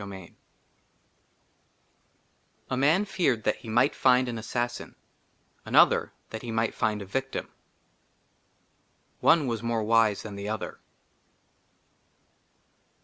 [0.01, 0.33] 6l LVI
[2.71, 4.95] A MAN FEARED THAT HE MIGHT FIND AN ASSASSIN;
[5.63, 7.47] ANOTHER THAT HE MIGHT FIND A VICTIM.
[9.19, 10.79] ONE WAS MORE WISE THAN THE OTHER.